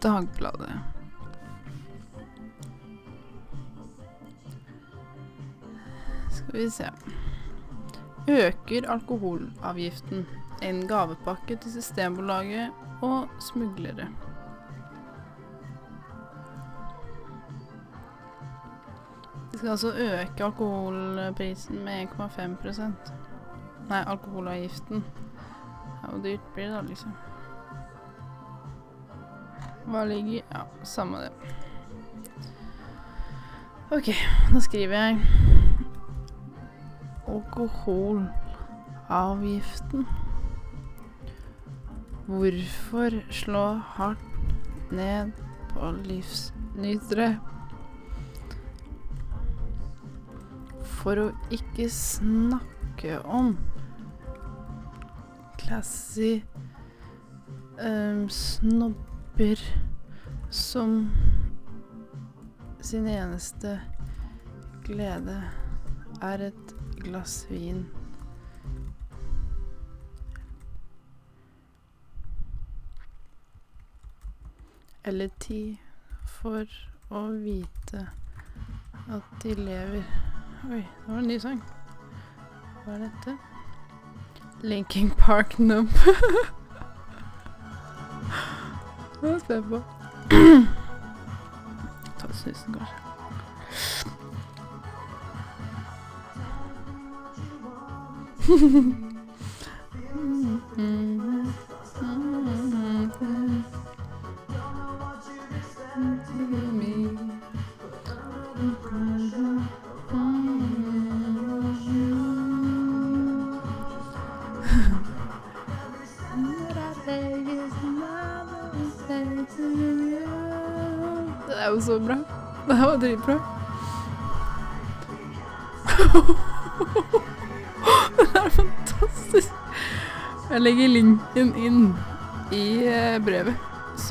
Dagbladet. 0.03 0.75
Skal 6.37 6.53
vi 6.53 6.69
se 6.69 6.93
Øker 8.29 8.91
alkoholavgiften. 8.93 10.27
En 10.61 10.85
gavepakke 10.85 11.57
til 11.57 11.79
Systembolaget 11.79 13.01
og 13.01 13.25
smuglere. 13.41 14.05
Skal 19.59 19.69
altså 19.69 19.91
øke 19.91 20.43
alkoholprisen 20.43 21.83
med 21.83 22.07
1,5% 22.07 23.11
Nei, 23.89 24.03
alkoholavgiften. 24.07 25.05
Ja, 26.03 26.09
Hvor 26.09 26.23
dyrt 26.23 26.39
blir 26.53 26.65
det 26.65 26.73
da, 26.73 26.81
liksom? 26.81 27.11
Hva 29.85 30.05
ligger 30.05 30.33
Ja, 30.33 30.61
samme 30.83 31.17
det. 31.17 31.31
OK, 33.91 34.05
da 34.53 34.59
skriver 34.59 34.95
jeg 34.95 35.19
alkoholavgiften. 37.27 40.07
Hvorfor 42.25 43.09
slå 43.31 43.73
hardt 43.73 44.19
ned 44.91 45.31
på 45.69 45.91
livsnytere? 45.91 47.39
For 50.99 51.19
å 51.21 51.27
ikke 51.55 51.87
snakke 51.93 53.19
om 53.23 53.53
classy 55.61 56.41
um, 57.79 58.27
snobber 58.29 59.61
som 60.49 61.11
sin 62.81 63.07
eneste 63.07 63.79
glede 64.83 65.37
er 66.21 66.43
et 66.49 66.73
glass 66.99 67.45
vin. 67.49 67.85
Eller 75.03 75.31
ti 75.39 75.61
for 76.39 76.67
å 77.09 77.23
vite 77.39 78.03
at 79.09 79.37
de 79.43 79.55
lever 79.57 80.28
Oi, 80.63 80.75
det 80.75 80.85
var 81.07 81.17
en 81.17 81.27
ny 81.27 81.39
sang. 81.39 81.63
Hva 82.85 82.93
er 82.93 82.97
dette? 83.05 83.37
Linking 84.61 85.17
Park 85.17 85.59
Numb. 85.59 85.89
Nå 89.21 89.27
er 89.27 89.31
jeg 89.31 89.41
spent 89.41 89.65
på. 89.69 89.81
Ta 92.19 92.33
snusen, 92.33 92.73
kanskje. 92.73 92.95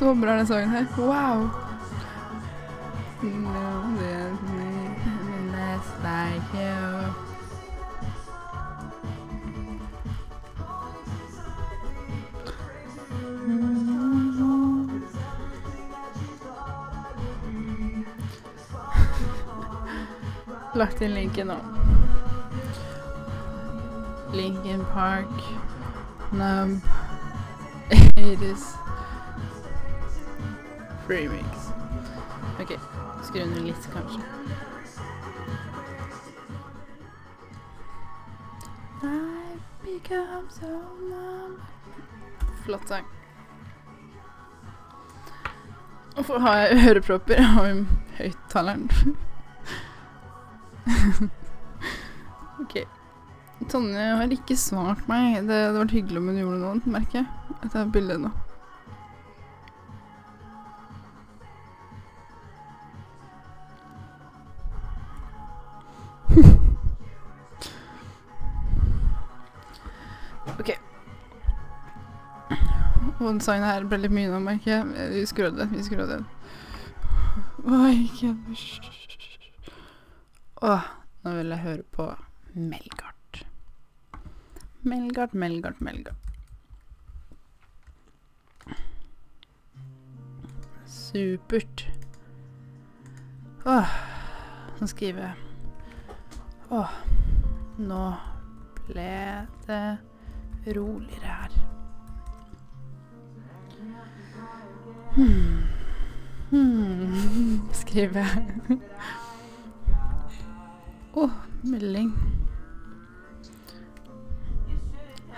Så 0.09 0.15
bra 0.15 0.33
den 0.33 0.47
sangen 0.47 0.69
her. 0.69 0.85
Wow. 0.97 1.49
No, 3.21 3.97
there's 3.99 4.41
nothing 4.41 5.51
less 5.51 5.87
like 6.03 6.53
you. 6.53 7.13
Lagt 20.73 21.01
inn 21.01 21.13
linken 21.13 21.47
nå. 21.47 21.57
Linkin 24.33 24.85
Park, 24.93 25.43
Nub, 26.31 26.81
80s, 28.15 28.78
Remix. 31.09 31.69
OK, 32.61 32.75
skru 33.25 33.45
ned 33.45 33.63
litt, 33.65 33.89
kanskje. 33.93 34.21
So. 40.49 40.65
Flott 42.65 42.87
sang. 42.89 43.05
Hvorfor 46.15 46.39
har 46.39 46.57
jeg 46.57 46.89
ørepropper? 46.89 47.33
Jeg 47.33 47.45
har 47.45 47.67
jo 47.69 47.85
høyttaleren. 48.17 48.89
OK. 52.61 52.75
Tonje 53.69 54.09
har 54.19 54.33
ikke 54.33 54.57
svart 54.57 55.05
meg. 55.11 55.45
Det 55.47 55.61
hadde 55.67 55.79
vært 55.83 55.95
hyggelig 55.95 56.21
om 56.21 56.29
hun 56.31 56.41
gjorde 56.41 56.61
noe, 56.65 56.93
merker 56.97 57.21
jeg. 57.21 57.27
Jeg 57.61 57.73
bildet 57.73 57.93
bilde 57.97 58.21
nå. 58.25 58.37
Den 73.29 73.39
sangen 73.45 73.61
her 73.67 73.83
ble 73.85 73.99
litt 74.01 74.13
mye 74.15 74.29
nå, 74.31 74.39
merker 74.41 74.71
jeg. 74.71 75.09
Vi 75.13 75.25
skrur 75.29 75.51
av 75.51 75.57
den. 75.59 75.69
Vi 75.75 75.83
skrur 75.85 76.01
av 76.01 76.09
den. 76.09 76.23
Åh, 80.65 80.87
nå 81.23 81.33
vil 81.37 81.53
jeg 81.53 81.61
høre 81.61 81.85
på 81.93 82.07
Melgard. 82.55 83.43
Melgard, 84.81 85.35
Melgard, 85.37 85.77
Melgard. 85.77 86.17
Supert. 90.89 91.85
Åh, 93.69 93.93
nå 94.79 94.89
skriver 94.89 95.21
jeg. 95.27 95.35
Åh, 96.73 96.97
nå 97.77 98.03
ble 98.87 99.13
det 99.69 99.83
roligere 100.73 101.28
Hmm. 105.19 105.63
Hmm. 106.49 107.59
Skriver 107.73 108.19
jeg. 108.19 108.45
Å, 111.19 111.21
oh, 111.25 111.31
melding. 111.67 112.13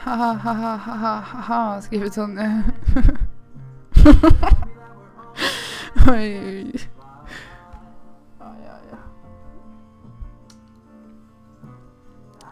Ha-ha-ha-ha-ha-ha, 0.04 1.82
skriver 1.82 2.10
Tonje. 2.14 2.46
Oi, 6.12 6.28
oi. 6.38 6.72
Ja, 8.40 8.50
ja. 8.92 9.00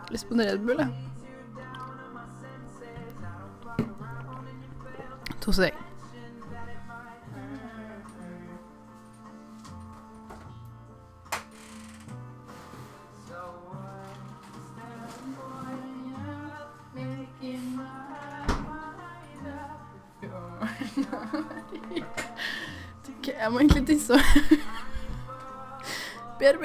Lyst 0.10 0.28
på 0.28 0.34
en 0.34 0.42
Red 0.42 0.60
Bull, 0.66 0.80
jeg. 0.80 0.90
To 5.42 5.52
steg. 20.80 22.04
Jeg 23.40 23.52
må 23.52 23.60
egentlig 23.60 23.88
tisse. 23.88 24.14
BRB. 26.40 26.64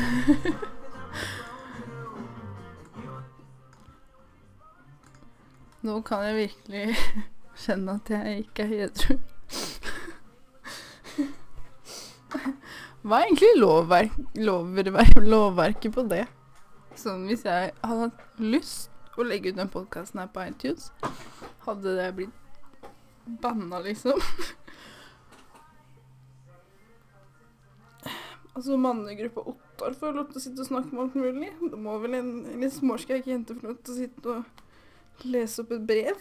Nå 5.86 5.94
kan 6.04 6.24
jeg 6.26 6.34
virkelig 6.36 6.96
kjenne 7.64 7.94
at 8.00 8.06
jeg 8.12 8.38
ikke 8.44 8.62
er 8.66 8.72
edru. 8.86 9.14
Hva 13.00 13.16
er 13.16 13.24
egentlig 13.24 13.54
lovverk, 13.56 14.12
lovverk, 14.36 15.16
lovverket 15.24 15.92
på 15.96 16.02
det? 16.10 16.26
Sånn 17.00 17.24
hvis 17.30 17.44
jeg 17.48 17.72
hadde 17.80 18.10
hatt 18.10 18.20
lyst 18.42 18.90
å 19.16 19.24
legge 19.24 19.48
ut 19.50 19.58
den 19.58 19.72
podkasten 19.72 20.20
her 20.20 20.28
på 20.32 20.44
iTunes, 20.44 20.84
hadde 21.64 21.90
det 21.96 22.16
blitt 22.18 22.36
banna, 23.40 23.78
liksom? 23.84 24.18
altså, 28.54 28.76
mannegruppa 28.76 29.40
Ottar 29.86 30.12
å 30.12 30.16
lov 30.16 30.26
til 30.30 30.40
å 30.40 30.42
sitte 30.44 30.60
og 30.64 30.68
snakke 30.68 30.92
med 30.92 31.02
alt 31.04 31.14
mulig. 31.16 31.50
Da 31.72 31.76
må 31.80 31.96
vel 32.02 32.16
en 32.18 32.30
litt 32.60 32.74
småskreik 32.76 33.28
jente 33.30 33.56
få 33.56 33.70
lov 33.70 33.78
til 33.80 33.94
å 33.94 33.98
sitte 33.98 34.34
og 34.34 35.24
lese 35.30 35.62
opp 35.62 35.72
et 35.76 35.86
brev? 35.88 36.16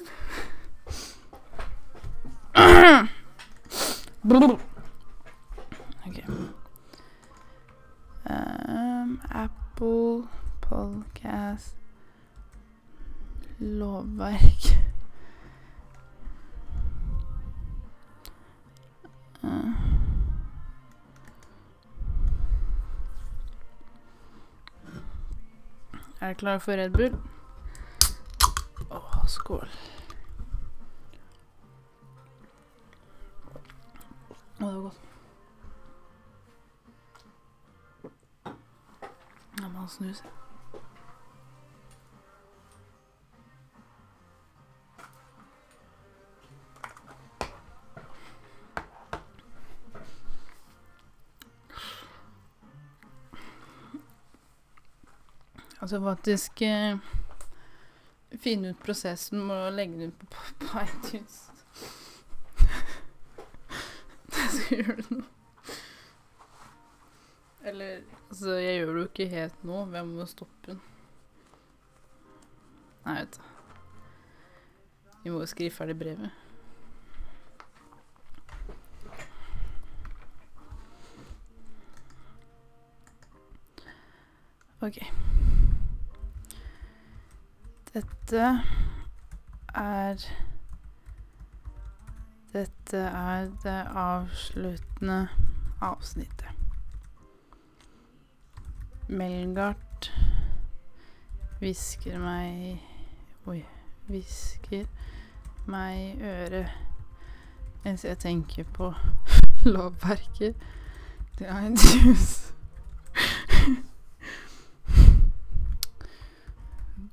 OK. 6.08 6.19
Um, 8.30 9.19
Apple 9.32 10.28
Podcast 10.62 11.76
Lovverk 13.60 14.88
Er 26.21 26.27
du 26.27 26.34
klar 26.34 26.60
for 26.60 26.71
Red 26.71 26.89
Bull? 26.89 27.15
Åh, 28.91 29.25
skål. 29.27 29.69
Å, 34.60 34.65
det 34.65 34.65
var 34.65 34.82
godt. 34.82 34.99
Jeg 39.60 39.71
må 39.71 39.88
snuse. 39.88 40.23
Altså 55.89 56.02
faktisk 56.04 56.62
eh, 56.62 56.97
finne 58.38 58.69
ut 58.69 58.82
prosessen 58.86 59.39
med 59.41 59.58
å 59.58 59.69
legge 59.73 59.95
den 59.97 60.12
ut 60.12 60.19
på, 60.21 60.43
på, 60.62 60.84
iTunes. 60.84 61.38
Jeg 64.36 64.52
skal 64.54 64.84
gjøre 64.84 64.95
det 64.99 65.15
nå. 65.15 65.23
Eller 67.71 67.95
Altså, 68.30 68.52
jeg 68.62 68.75
gjør 68.78 68.91
det 68.91 69.02
jo 69.02 69.08
ikke 69.08 69.28
helt 69.34 69.63
nå. 69.65 69.80
Hvem 69.95 70.12
må 70.19 70.28
stoppe 70.30 70.67
den? 70.67 70.84
Nei, 73.08 73.15
vet 73.23 73.39
du. 73.39 73.41
Vi 75.23 75.34
må 75.34 75.41
jo 75.41 75.49
skrive 75.49 75.73
ferdig 75.73 75.97
brevet. 75.97 76.30
OK. 84.86 85.02
Dette 87.93 88.62
er 89.75 90.15
Dette 92.54 92.97
er 92.97 93.49
det 93.63 93.88
avsluttende 93.95 95.28
avsnittet. 95.82 96.49
Melgard 99.08 100.12
hvisker 101.60 102.19
meg 102.21 102.78
Oi. 103.49 103.63
Hvisker 104.10 104.86
meg 105.65 105.97
i 105.97 106.21
øret 106.21 106.69
mens 107.84 108.06
jeg 108.06 108.17
tenker 108.17 108.63
på 108.73 108.93
lovverket 109.65 110.56
til 111.38 111.45
iTunes. 111.65 112.54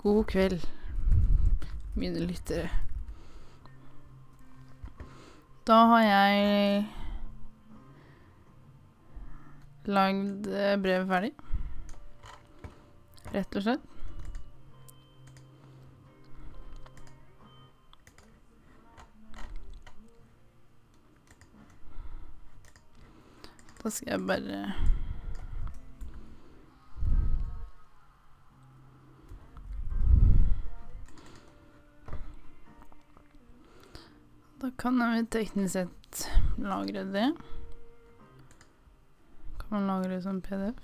God 0.07 0.25
kveld, 0.25 0.69
mine 1.95 2.21
lyttere. 2.21 2.69
Da 5.66 5.75
har 5.90 6.03
jeg 6.03 6.85
lagd 9.90 10.47
eh, 10.47 10.77
brevet 10.79 11.11
ferdig. 11.11 11.33
Rett 13.35 13.59
og 13.59 13.66
slett. 13.66 13.83
Da 23.83 23.90
skal 23.90 24.14
jeg 24.14 24.29
bare 24.31 24.96
Da 34.57 34.71
kan 34.81 34.97
jeg 35.01 35.12
vel 35.12 35.27
teknisk 35.35 35.73
sett 35.75 36.23
lagre 36.57 37.03
det. 37.12 37.27
Kan 39.61 39.75
man 39.75 39.88
lagre 39.90 40.14
det 40.14 40.23
som 40.25 40.40
PDF? 40.40 40.81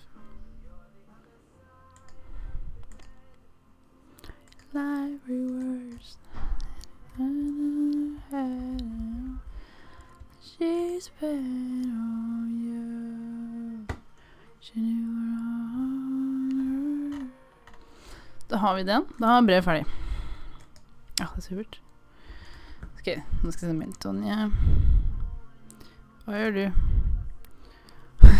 She's 10.42 11.08
been 11.20 11.88
on 11.96 12.50
you. 12.61 13.87
Da 18.48 18.56
har 18.56 18.74
vi 18.74 18.82
den. 18.82 19.04
Da 19.20 19.26
er 19.38 19.46
brevet 19.46 19.64
ferdig. 19.64 19.87
Ja, 21.20 21.24
det 21.24 21.37
er 21.37 21.40
supert. 21.48 21.80
Ok, 23.02 23.08
nå 23.42 23.50
skal 23.50 23.66
jeg 23.66 23.72
se 23.72 23.78
min 23.78 23.92
Tonje. 23.98 24.34
Hva 26.22 26.36
gjør 26.38 26.52
du? 26.54 26.70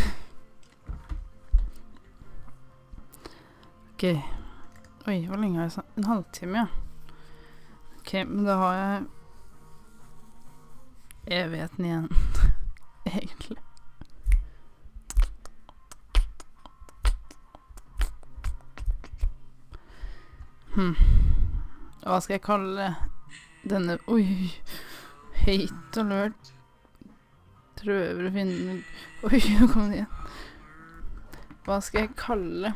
ok. 3.91 4.05
Oi, 5.11 5.27
hvor 5.27 5.37
lenge 5.43 5.59
har 5.59 5.67
jeg 5.67 5.75
sagt? 5.75 5.99
En 5.99 6.07
halvtime, 6.07 6.59
ja. 6.63 6.67
Ok, 7.99 8.13
men 8.31 8.47
da 8.47 8.55
har 8.61 8.75
jeg 8.79 9.03
evigheten 11.43 11.85
igjen, 11.85 12.09
egentlig. 13.19 13.59
Hm. 20.77 20.95
Hva 22.07 22.23
skal 22.23 22.39
jeg 22.39 22.47
kalle 22.47 22.95
denne 23.69 23.99
Oi, 24.11 24.25
høyt 25.45 25.99
og 26.01 26.07
lørt. 26.11 26.43
Prøver 27.83 28.27
å 28.29 28.31
finne 28.35 28.73
Oi, 29.27 29.41
nå 29.59 29.65
kom 29.73 29.85
det 29.91 29.97
igjen. 30.01 30.13
Hva 31.63 31.77
skal 31.85 32.01
jeg 32.07 32.19
kalle 32.19 32.69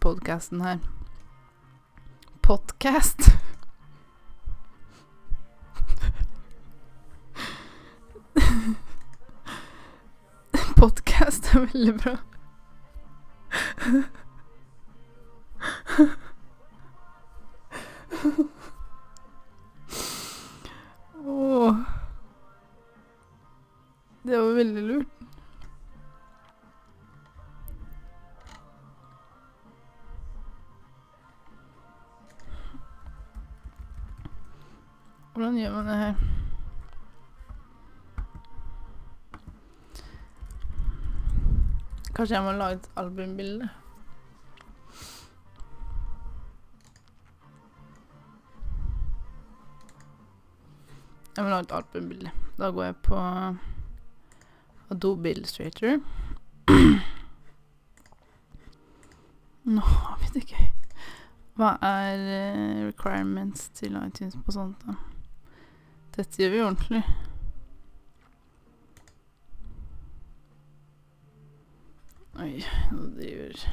podkasten 0.00 0.60
her? 0.64 0.78
Podcast? 2.42 3.20
Podcast 10.80 11.42
er 11.52 11.58
veldig 11.68 11.94
bra. 12.00 12.14
Åh. 21.32 21.76
Det 24.22 24.36
var 24.36 24.52
veldig 24.54 24.82
lurt. 24.82 25.06
Hvordan 35.32 35.56
gjør 35.56 35.72
man 35.72 35.88
det 35.88 35.96
her? 35.96 36.14
Kanskje 42.14 42.36
jeg 42.36 42.44
må 42.44 42.52
lage 42.52 42.74
et 42.82 42.90
albumbilde? 42.96 43.68
Et 51.62 51.72
albumbilde. 51.72 52.30
Da 52.58 52.70
går 52.70 52.84
jeg 52.84 52.96
på 53.06 53.18
Adobe 54.90 55.30
Illustrator. 55.30 55.98
Nå, 59.64 59.80
har 59.80 60.18
vi 60.20 60.30
det 60.34 60.46
gøy. 60.50 60.68
Hva 61.56 61.74
er 61.84 62.22
eh, 62.36 62.86
requirements 62.88 63.68
til 63.76 63.98
iTunes 64.00 64.36
på 64.44 64.54
sånt, 64.54 64.86
da? 64.86 64.96
Dette 66.16 66.42
gjør 66.42 66.50
vi 66.54 66.62
ordentlig. 66.64 67.04
Oi, 72.42 72.52
nå 72.90 73.06
driver 73.16 73.64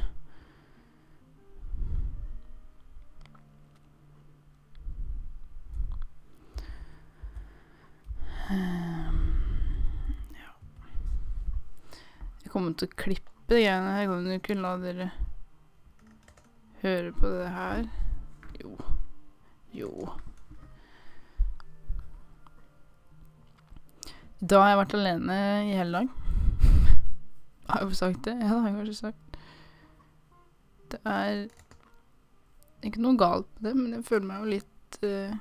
Ehm, 8.49 9.17
Ja. 10.34 10.49
Å 12.80 12.88
klippe 12.96 13.52
de 13.52 13.63
greiene 13.63 13.96
her. 13.98 14.08
Kan 14.08 14.28
du 14.28 14.36
ikke 14.36 14.56
la 14.60 14.76
dere 14.80 15.10
høre 16.84 17.12
på 17.12 17.32
det 17.34 17.50
her. 17.52 17.88
Jo. 18.62 18.76
Jo. 19.76 19.92
Da 24.39 24.62
har 24.63 24.72
jeg 24.72 24.80
vært 24.80 24.96
alene 24.96 25.39
i 25.68 25.74
hele 25.76 26.00
dag. 26.00 26.13
Har 27.70 27.84
jeg 27.84 27.98
sagt 28.00 28.24
det? 28.26 28.38
Ja, 28.39 28.48
det 28.48 28.54
har 28.56 28.70
jeg 28.70 28.78
kanskje 28.78 28.96
sagt. 28.96 29.39
Det 30.89 31.00
er 31.06 31.42
ikke 32.88 33.04
noe 33.04 33.20
galt 33.20 33.50
med 33.60 33.68
det, 33.68 33.76
men 33.78 33.98
jeg 33.98 34.08
føler 34.08 34.30
meg 34.30 34.39
jo 34.39 34.54
litt 34.56 35.00
uh, 35.04 35.36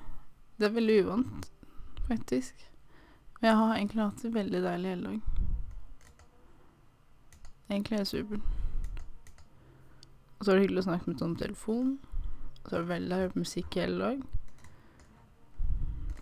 Det 0.59 0.66
er 0.66 0.74
veldig 0.74 0.98
uvant, 1.07 1.48
faktisk. 2.09 2.66
Men 3.38 3.48
jeg 3.48 3.61
har 3.62 3.77
egentlig 3.77 4.03
hatt 4.03 4.24
det 4.27 4.35
veldig 4.35 4.62
deilig 4.66 4.92
hele 4.92 5.12
dag. 5.12 5.38
Egentlig 7.70 7.94
er 7.94 7.98
det 7.98 8.09
supert. 8.09 8.40
Og 10.38 10.44
så 10.44 10.50
er 10.50 10.54
det 10.54 10.62
hyggelig 10.62 10.83
å 10.85 10.88
snakke 10.88 11.11
med 11.11 11.22
sånn 11.22 11.37
telefon. 11.37 11.88
Og 12.62 12.70
så 12.70 12.76
er 12.76 12.85
det 12.85 12.92
veldig 12.92 13.14
å 13.14 13.18
høre 13.22 13.33
på 13.35 13.42
musikk 13.42 13.78
hele 13.81 13.98
dag. 14.04 14.22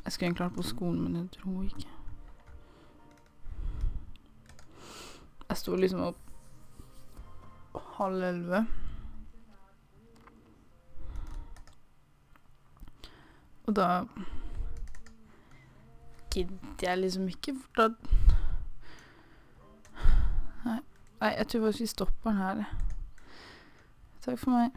Jeg 0.05 0.13
skulle 0.13 0.29
egentlig 0.29 0.47
vært 0.47 0.57
på 0.57 0.63
skolen, 0.63 1.03
men 1.03 1.17
jeg 1.21 1.29
tror 1.37 1.63
ikke. 1.67 1.93
Jeg 5.47 5.61
sto 5.61 5.77
liksom 5.79 6.03
opp 6.09 6.23
halv 7.97 8.23
elleve. 8.23 8.65
Og 13.67 13.77
da 13.77 13.89
gidder 16.35 16.83
jeg 16.83 16.99
liksom 16.99 17.29
ikke, 17.29 17.57
for 17.63 17.83
da 17.83 17.87
nei 21.21 21.33
jeg 21.39 21.49
tror 21.49 21.67
faktisk 21.67 21.81
vi 21.81 21.87
stopper 21.87 22.31
den 22.31 22.39
her. 22.39 22.65
Takk 24.25 24.39
for 24.39 24.51
meg. 24.51 24.71